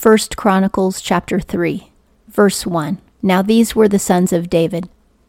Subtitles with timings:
[0.00, 1.92] First Chronicles chapter 3,
[2.26, 3.02] verse 1.
[3.20, 4.88] Now these were the sons of David.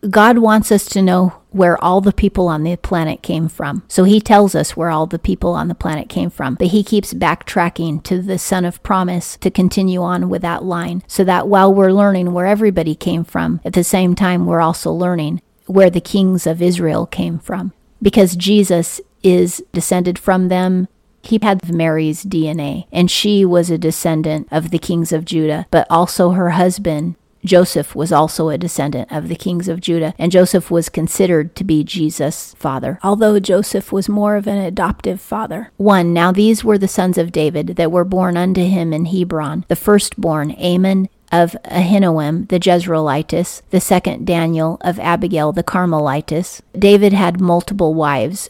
[0.10, 3.84] God wants us to know where all the people on the planet came from.
[3.90, 6.56] So he tells us where all the people on the planet came from.
[6.56, 11.04] But he keeps backtracking to the son of promise to continue on with that line
[11.06, 14.90] so that while we're learning where everybody came from, at the same time we're also
[14.94, 17.74] learning where the kings of Israel came from.
[18.02, 20.88] Because Jesus is descended from them.
[21.22, 25.88] He had Mary's DNA, and she was a descendant of the kings of Judah, but
[25.90, 30.70] also her husband Joseph was also a descendant of the kings of Judah, and Joseph
[30.70, 35.72] was considered to be Jesus' father, although Joseph was more of an adoptive father.
[35.78, 36.14] 1.
[36.14, 39.76] Now these were the sons of David that were born unto him in Hebron the
[39.76, 46.62] firstborn, Amnon of Ahinoam the Jezreelitess, the second Daniel of Abigail the Carmelitess.
[46.78, 48.50] David had multiple wives.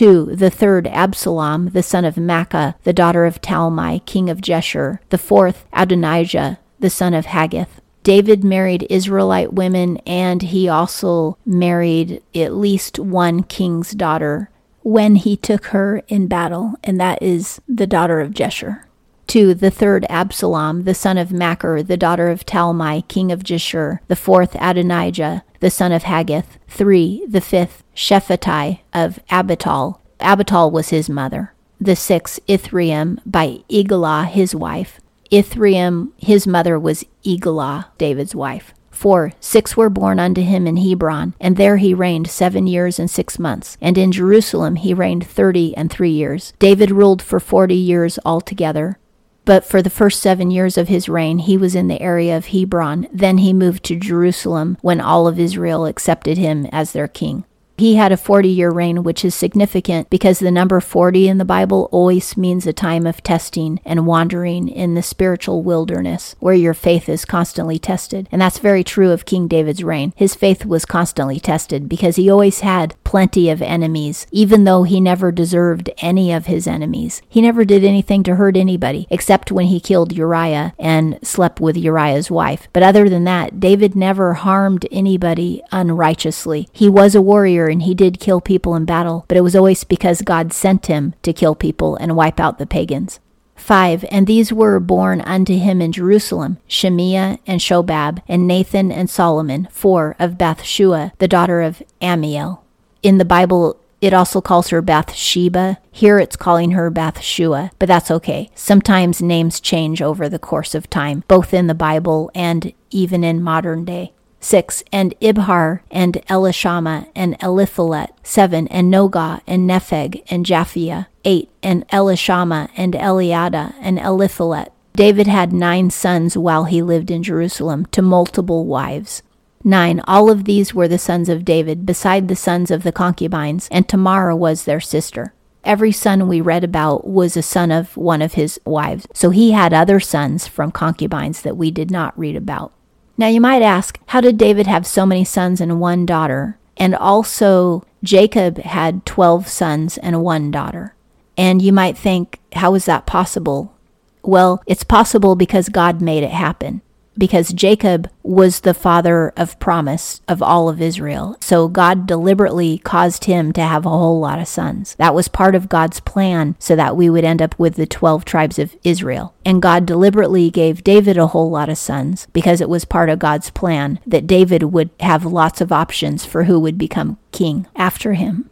[0.00, 0.34] 2.
[0.34, 4.98] The third, Absalom, the son of Maacah, the daughter of Talmai, king of Geshur.
[5.10, 7.82] The fourth, Adonijah, the son of Haggith.
[8.02, 14.48] David married Israelite women and he also married at least one king's daughter
[14.80, 18.84] when he took her in battle, and that is the daughter of Jeshur.
[19.26, 19.52] 2.
[19.52, 23.98] The third Absalom, the son of Machir, the daughter of Talmai, king of Geshur.
[24.08, 26.58] The fourth Adonijah, the son of Haggith.
[26.68, 27.26] 3.
[27.28, 30.00] The fifth Shephatiah of Abital.
[30.18, 31.54] Abital was his mother.
[31.80, 35.00] The sixth Ithream by Eglah, his wife.
[35.30, 38.74] Ithream, his mother was Eglah, David's wife.
[38.90, 39.32] 4.
[39.40, 43.38] Six were born unto him in Hebron, and there he reigned seven years and six
[43.38, 43.78] months.
[43.80, 46.52] And in Jerusalem he reigned thirty and three years.
[46.58, 48.98] David ruled for forty years altogether.
[49.44, 52.46] But for the first seven years of his reign, he was in the area of
[52.46, 53.08] Hebron.
[53.12, 57.44] Then he moved to Jerusalem when all of Israel accepted him as their king.
[57.80, 61.46] He had a 40 year reign, which is significant because the number 40 in the
[61.46, 66.74] Bible always means a time of testing and wandering in the spiritual wilderness where your
[66.74, 68.28] faith is constantly tested.
[68.30, 70.12] And that's very true of King David's reign.
[70.14, 75.00] His faith was constantly tested because he always had plenty of enemies, even though he
[75.00, 77.22] never deserved any of his enemies.
[77.30, 81.78] He never did anything to hurt anybody except when he killed Uriah and slept with
[81.78, 82.68] Uriah's wife.
[82.74, 86.68] But other than that, David never harmed anybody unrighteously.
[86.74, 89.84] He was a warrior and he did kill people in battle, but it was always
[89.84, 93.20] because God sent him to kill people and wipe out the pagans.
[93.56, 94.04] 5.
[94.10, 99.68] And these were born unto him in Jerusalem Shemaiah and Shobab, and Nathan and Solomon,
[99.70, 102.60] four of Bathshua, the daughter of Ammiel.
[103.02, 105.78] In the Bible, it also calls her Bathsheba.
[105.90, 108.50] Here it's calling her Bathshua, but that's okay.
[108.54, 113.42] Sometimes names change over the course of time, both in the Bible and even in
[113.42, 114.12] modern day.
[114.40, 114.82] 6.
[114.90, 118.08] And Ibhar and Elishama and Eliphelet.
[118.22, 118.66] 7.
[118.68, 121.06] And Nogah and Nepheg and Japhia.
[121.24, 121.50] 8.
[121.62, 124.68] And Elishama and Eliada and Eliphelet.
[124.94, 129.22] David had nine sons while he lived in Jerusalem to multiple wives.
[129.62, 130.00] 9.
[130.06, 133.88] All of these were the sons of David, beside the sons of the concubines, and
[133.88, 135.34] Tamar was their sister.
[135.64, 139.50] Every son we read about was a son of one of his wives, so he
[139.52, 142.72] had other sons from concubines that we did not read about.
[143.20, 146.56] Now you might ask, how did David have so many sons and one daughter?
[146.78, 150.94] And also, Jacob had 12 sons and one daughter.
[151.36, 153.74] And you might think, how is that possible?
[154.22, 156.80] Well, it's possible because God made it happen
[157.20, 161.36] because Jacob was the father of promise of all of Israel.
[161.40, 164.96] So God deliberately caused him to have a whole lot of sons.
[164.96, 168.24] That was part of God's plan so that we would end up with the 12
[168.24, 169.34] tribes of Israel.
[169.44, 173.18] And God deliberately gave David a whole lot of sons because it was part of
[173.18, 178.14] God's plan that David would have lots of options for who would become king after
[178.14, 178.49] him.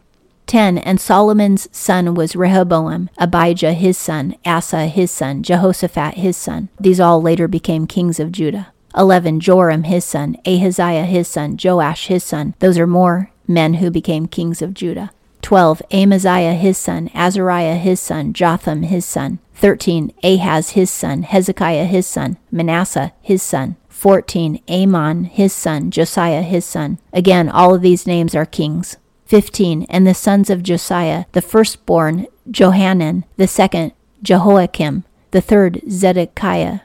[0.49, 0.79] 10.
[0.79, 6.69] And Solomon's son was Rehoboam, Abijah his son, Asa his son, Jehoshaphat his son.
[6.79, 8.73] These all later became kings of Judah.
[8.97, 9.39] 11.
[9.39, 12.55] Joram his son, Ahaziah his son, Joash his son.
[12.57, 15.11] Those are more men who became kings of Judah.
[15.43, 15.83] 12.
[15.91, 19.37] Amaziah his son, Azariah his son, Jotham his son.
[19.53, 20.11] 13.
[20.23, 23.75] Ahaz his son, Hezekiah his son, Manasseh his son.
[23.89, 24.61] 14.
[24.69, 26.97] Amon his son, Josiah his son.
[27.13, 28.97] Again, all of these names are kings.
[29.29, 29.83] 15.
[29.89, 33.93] And the sons of Josiah, the firstborn, Johanan, the second,
[34.23, 36.79] Jehoiakim, the third, Zedekiah,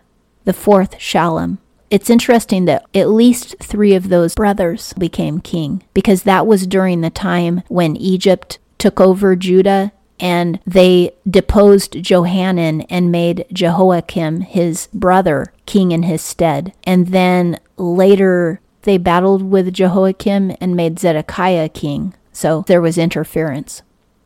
[0.44, 1.56] the fourth, Shallum.
[1.90, 7.00] It's interesting that at least three of those brothers became king because that was during
[7.00, 14.88] the time when Egypt took over Judah and they deposed Johanan and made Jehoiakim, his
[14.92, 16.74] brother, king in his stead.
[16.84, 22.12] And then later they battled with Jehoiakim and made Zedekiah king.
[22.34, 23.80] So there was interference.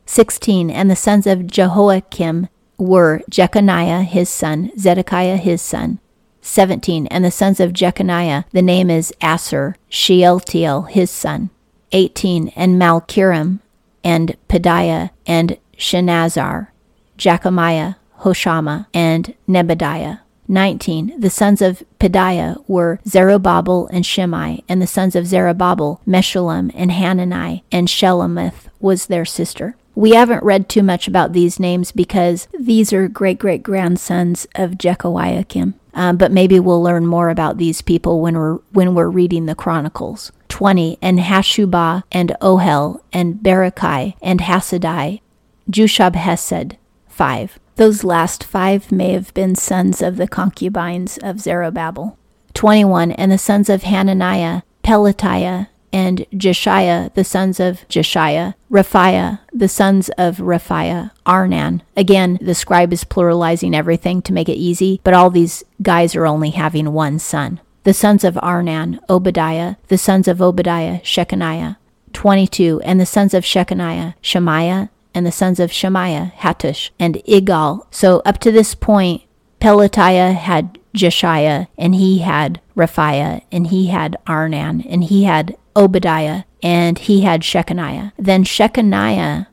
[0.05, 0.69] 16.
[0.69, 5.99] And the sons of Jehoiakim, were Jeconiah his son, Zedekiah his son.
[6.41, 7.05] 17.
[7.07, 11.49] And the sons of Jeconiah, the name is Assir, Shealtiel his son.
[11.91, 12.49] 18.
[12.55, 13.59] And Malchiram,
[14.03, 16.71] and Pedaiah, and Shenazzar,
[17.17, 20.19] Jekamiah, Hoshama, and Nebadiah.
[20.49, 21.19] 19.
[21.19, 26.91] The sons of Pedaiah were Zerubbabel and Shimei, and the sons of Zerubbabel, Meshullam and
[26.91, 29.75] Hanani, and Shelomith was their sister.
[29.95, 34.77] We haven't read too much about these names because these are great great grandsons of
[34.77, 35.75] Jehoiakim.
[35.93, 39.55] Um, but maybe we'll learn more about these people when we're when we're reading the
[39.55, 40.31] Chronicles.
[40.49, 45.21] 20 and Hashubah and Ohel and Berechiah and Hasadai,
[45.69, 46.77] Jushab Hesed.
[47.07, 47.59] 5.
[47.79, 52.17] Those last five may have been sons of the concubines of Zerubbabel.
[52.53, 53.13] 21.
[53.13, 60.09] And the sons of Hananiah, Pelatiah, and Jeshiah, the sons of Jeshiah, Rephaiah, the sons
[60.17, 61.79] of Rephaiah, Arnan.
[61.95, 66.27] Again, the scribe is pluralizing everything to make it easy, but all these guys are
[66.27, 67.61] only having one son.
[67.85, 71.77] The sons of Arnan, Obadiah, the sons of Obadiah, Shechaniah.
[72.11, 72.81] 22.
[72.83, 77.85] And the sons of Shechaniah, Shemaiah, and the sons of Shemaiah, Hattush, and Igal.
[77.91, 79.23] So up to this point,
[79.59, 86.43] Pelatiah had Jeshiah, and he had Rephaiah, and he had Arnan, and he had Obadiah,
[86.63, 88.13] and he had Shechaniah.
[88.17, 89.47] Then Shechaniah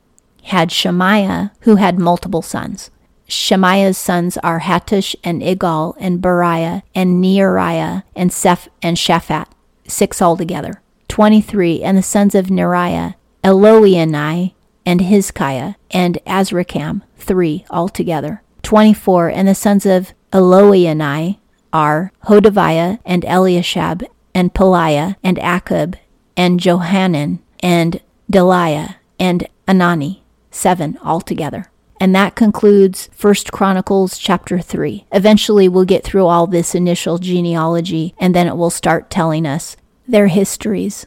[0.45, 2.91] had Shemaiah, who had multiple sons.
[3.29, 9.49] Shemaiah's sons are Hattush and Igal and Beriah and Neariah and Seph and Shaphat,
[9.89, 10.81] six altogether.
[11.09, 11.83] 23.
[11.83, 14.55] And the sons of Neariah, Elioenai,
[14.87, 18.43] and Hizkiah, and Azrikam, three altogether.
[18.63, 19.29] 24.
[19.29, 21.39] And the sons of Elioenai
[21.73, 24.05] are Hodaviah and Eliashib,
[24.35, 25.97] and Pelaiah, and Akkub,
[26.37, 28.01] and Johanan, and
[28.31, 31.71] Delaiah, and Anani, seven altogether.
[31.99, 35.07] And that concludes First Chronicles chapter 3.
[35.13, 39.77] Eventually we'll get through all this initial genealogy and then it will start telling us
[40.07, 41.07] their histories.